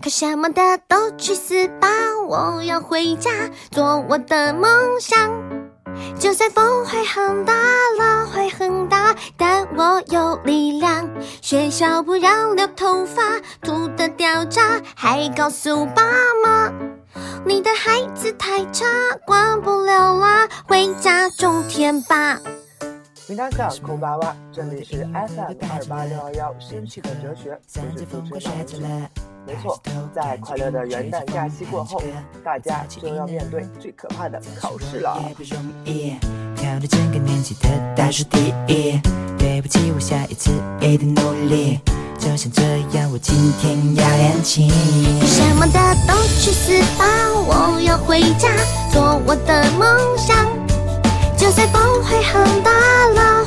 [0.00, 1.88] 看什么的都去死吧！
[2.28, 3.30] 我要回家
[3.70, 5.18] 做我的梦想。
[6.18, 7.54] 就算风会很大，
[7.98, 11.08] 浪会很大，但我有力量。
[11.40, 16.02] 学校不让留头发，秃的掉渣，还告诉爸
[16.44, 16.70] 妈，
[17.46, 18.84] 你的孩子太差，
[19.24, 22.38] 管不了啦，回家种田吧。
[23.28, 29.10] 明大小空巴哇，这里是 FM 二八六二幺新奇的哲学，我是主持人
[29.46, 29.80] 没错，
[30.12, 32.02] 在快乐的元旦假期过后，
[32.44, 35.22] 大家就要面对最可怕的考试了。
[36.56, 39.00] 考的整个年级的倒数第一，
[39.38, 41.78] 对不起，我下一次一定努力。
[42.18, 42.62] 就像这
[42.98, 44.68] 样，我今天要练琴。
[45.24, 45.78] 什么的
[46.08, 47.06] 都去死吧！
[47.46, 48.48] 我要回家
[48.90, 49.86] 做我的梦
[50.18, 50.34] 想。
[51.36, 52.72] 就算风会很大，
[53.14, 53.44] 浪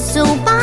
[0.00, 0.57] 还告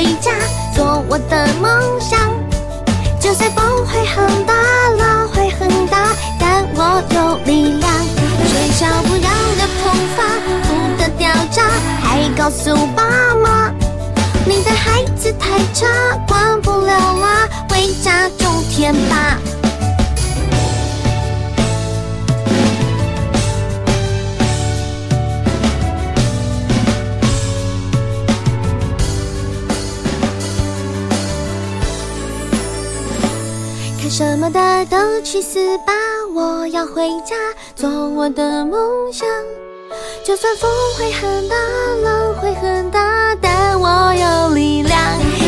[0.00, 0.32] 回家
[0.74, 1.70] 做我的梦
[2.00, 2.18] 想。
[3.20, 4.54] 就算风会很大，
[4.96, 5.98] 浪会很大，
[6.38, 7.92] 但我有力量。
[8.48, 10.24] 学校不让留头发，
[10.64, 11.64] 不得掉渣，
[12.00, 13.04] 还告诉爸
[13.42, 13.70] 妈。
[14.46, 15.86] 你的孩子太差，
[16.26, 17.39] 管不了啦，
[35.22, 35.92] 去死吧！
[36.34, 37.36] 我要回家
[37.76, 39.28] 做我的梦想。
[40.24, 41.56] 就算风会很大，
[42.02, 44.98] 浪会很大，但我有力量。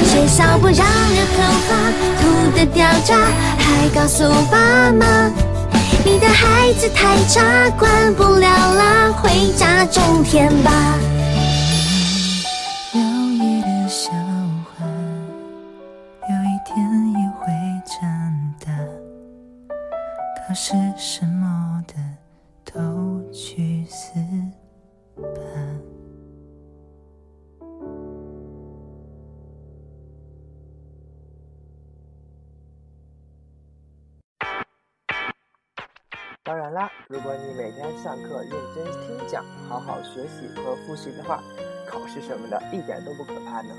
[0.05, 1.75] 学校不让留头发，
[2.21, 3.17] 土的掉渣，
[3.59, 5.31] 还告诉爸妈，
[6.05, 10.73] 你的孩子太差，管不了啦，回家种田吧。
[36.53, 41.43] 当然啦，如果你每天上课认真听讲，好好学习和复习的话，
[41.89, 43.75] 考试什么的一点都不可怕呢。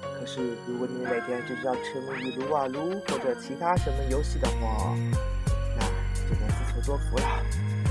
[0.00, 4.96] 可是，如果你每天只知道沉迷于撸啊撸或者其他什么游戏的话，
[5.76, 7.83] 那就得自求多福了。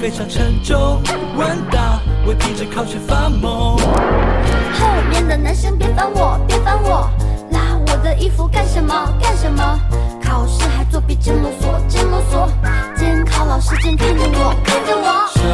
[0.00, 1.02] 非常沉重，
[1.36, 3.76] 问答我听着考卷发懵。
[4.78, 7.10] 后面的男生别烦我，别烦我，
[7.50, 8.94] 拉我的衣服干什么？
[9.20, 9.80] 干什么？
[10.22, 12.48] 考试还作弊，真啰嗦，真啰嗦。
[12.96, 15.26] 监考老师正看着我，看着我。
[15.34, 15.50] 不用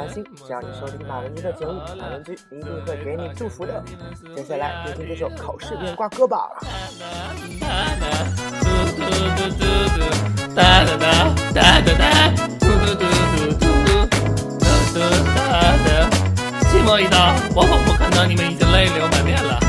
[0.00, 3.84] 担心，只要你收听马文居的节目，马文居一定会给你祝福的。
[4.34, 6.48] 接下来就听这首考试变挂歌吧。
[16.70, 19.60] 期末一到，我仿佛看到你们已经泪流满面了。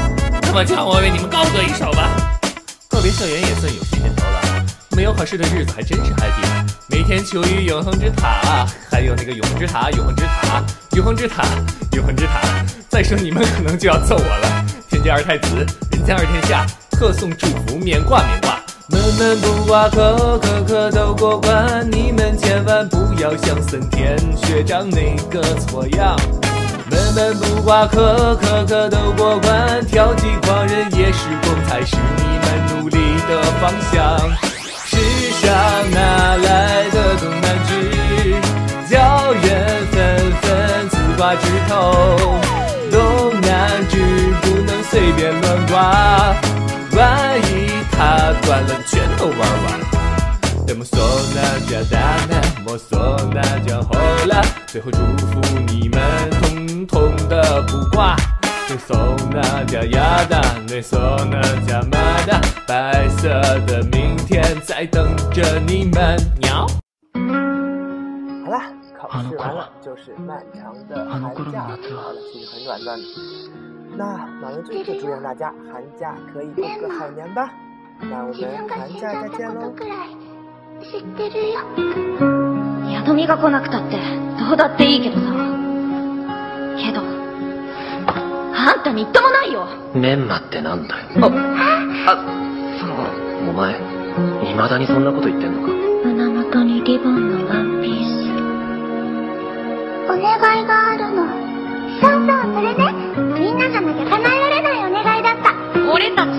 [0.44, 2.40] 那么，就让我为你们高歌一首吧。
[2.88, 4.31] 告别校园也算有些年头了。
[4.96, 10.64] 没有考试的日子还真是 happy，每天求于永恒之塔，还有那个永恒之塔，永恒之塔，
[10.96, 11.44] 永恒之塔，
[11.94, 12.42] 永恒之塔。
[12.90, 14.66] 再说你们可能就要揍我了。
[14.90, 15.56] 天降二太子，
[15.92, 18.60] 人间二天下，特送祝福，免挂免挂。
[18.90, 21.90] 门门不挂科，科科都过关。
[21.90, 26.20] 你们千万不要像森田学长那个错样。
[26.90, 29.86] 门门不挂科，科科都过关。
[29.86, 32.98] 挑剔狂人也是功，才是你们努力
[33.30, 34.51] 的方向。
[35.42, 35.56] 世上
[35.90, 37.72] 哪来的东南枝？
[38.88, 42.16] 叫人纷纷自挂枝头。
[42.92, 43.50] 东南
[43.90, 43.98] 枝
[44.44, 46.36] 不能随便乱挂，
[46.96, 49.82] 万一它断了，全都玩完。
[50.78, 51.00] 莫索
[51.34, 51.98] 那加达
[52.30, 53.90] 那，莫索那加后
[54.28, 56.00] 拉，最后祝福你们
[56.40, 58.16] 统统的不挂。
[58.88, 61.00] 送那家亚达，那送
[61.30, 62.40] 那家马达，
[62.71, 63.29] 白色
[63.67, 66.17] 的明天在等着你们。
[66.41, 66.67] 喵。
[68.39, 68.61] 好了，
[68.99, 71.21] 考试完了就是漫长的寒
[71.53, 71.71] 假，好
[72.13, 73.05] 了，其实很短暂的。
[73.97, 77.51] 那马文君就祝愿大家寒假可以过个好年吧。
[78.01, 78.35] 那我们
[78.69, 79.73] 寒假再见喽。
[83.05, 83.97] 宿美が来なくたって
[84.39, 85.23] どうだっていいけどさ。
[86.77, 87.01] けど。
[88.59, 91.27] あんたみっともないよメンマってなんだよあ、
[92.09, 92.17] あ、
[92.84, 93.76] お前、
[94.42, 95.74] 未だにそんなこと言ってんのか？
[96.04, 98.10] 胸元にリボンのワンピース
[100.10, 100.24] お願
[100.62, 101.26] いがあるの。
[102.02, 102.80] そうそうそれね
[103.40, 105.54] みんなじゃなきゃ叶えられないお願いだった。
[105.94, 106.30] 俺たち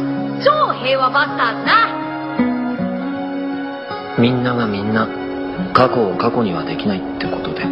[0.45, 1.73] 超平和バスターズな
[4.19, 5.07] みんながみんな
[5.73, 7.63] 過去を過去にはできないってことで。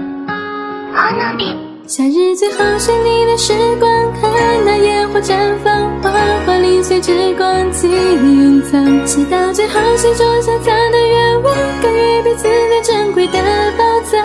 [0.93, 3.91] 花火夏日最好绚丽的时光，
[4.23, 4.31] 看
[4.65, 6.13] 那烟火绽放，花
[6.47, 9.05] 花零碎之光记忆隐藏。
[9.05, 13.41] 祈祷最后心中想藏的愿望，给予彼此最珍贵的
[13.77, 14.25] 宝藏。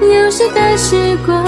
[0.00, 1.40] 流逝的时光，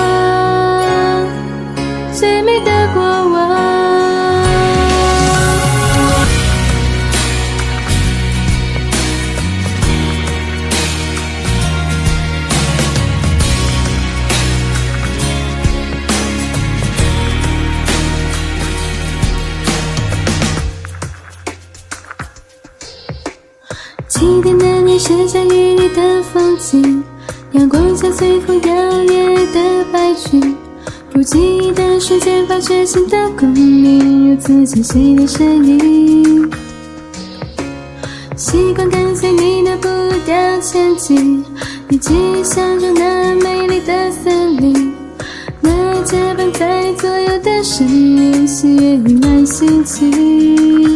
[27.52, 30.54] 阳光下随风摇曳的白裙，
[31.12, 36.50] 不经意的瞬间，发觉新的共鸣，如此清晰的声音。
[38.36, 39.88] 习惯跟随你的步
[40.24, 41.44] 调前进，
[41.88, 44.92] 一起享受那美丽的森林，
[45.60, 50.95] 那结伴在左右的身影，喜悦溢满心情。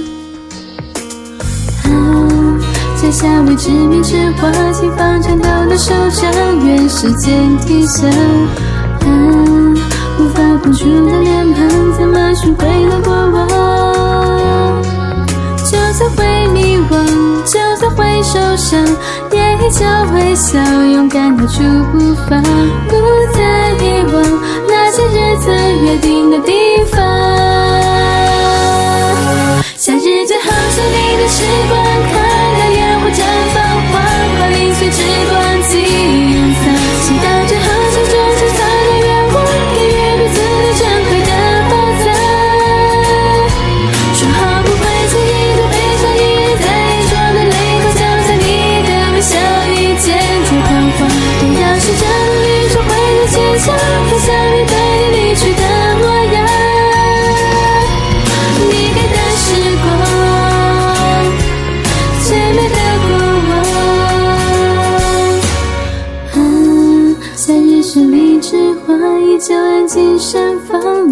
[3.21, 6.33] 下未知名之花，前放颤抖的手掌，
[6.65, 8.07] 愿时间停下。
[8.09, 9.07] 啊，
[10.19, 13.47] 无法碰触的脸庞，怎么寻回了过往？
[15.59, 16.97] 就算会迷惘，
[17.45, 18.83] 就算会受伤，
[19.33, 19.85] 也依旧
[20.15, 21.63] 微笑，勇敢踏出
[21.93, 22.41] 步伐，
[22.89, 22.97] 不
[23.37, 24.15] 再遗忘
[24.67, 25.51] 那些日子
[25.85, 26.53] 约定的地
[26.91, 26.99] 方。
[29.77, 32.00] 夏日最后，想你的时光。
[34.81, 36.30] 却只断寂。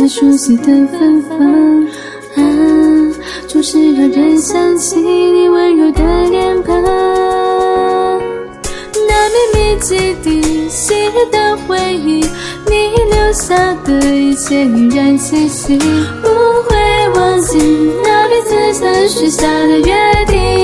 [0.09, 1.87] 熟悉的芬芳。
[2.37, 2.41] 啊，
[3.47, 6.83] 总是让人想起你温柔的脸庞。
[9.07, 12.25] 那秘密基地，昔日的回忆，
[12.67, 16.29] 你留下的一切依然清晰，不
[16.69, 16.77] 会
[17.15, 17.59] 忘记
[18.03, 19.95] 那彼此曾许下的约
[20.27, 20.58] 定。